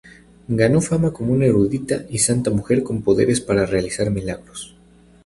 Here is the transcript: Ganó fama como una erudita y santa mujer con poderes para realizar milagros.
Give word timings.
Ganó 0.47 0.81
fama 0.81 1.13
como 1.13 1.31
una 1.33 1.45
erudita 1.45 2.05
y 2.09 2.17
santa 2.17 2.49
mujer 2.49 2.81
con 2.81 3.03
poderes 3.03 3.39
para 3.39 3.67
realizar 3.67 4.09
milagros. 4.09 4.75